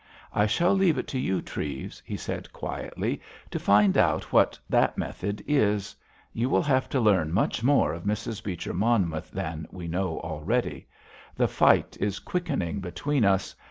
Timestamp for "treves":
1.43-2.01